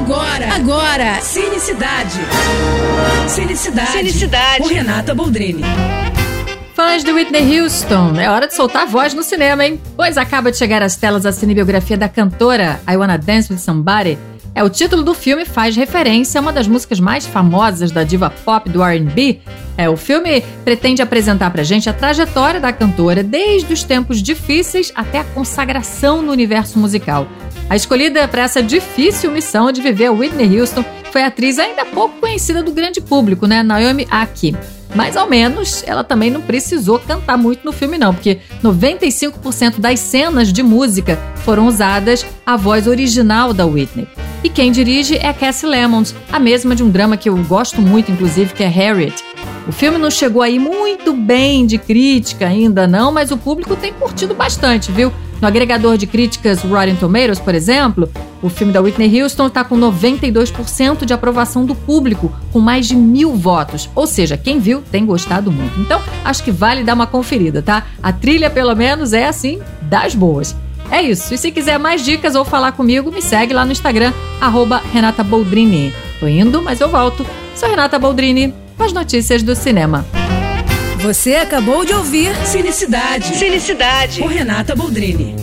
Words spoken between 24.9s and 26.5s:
até a consagração no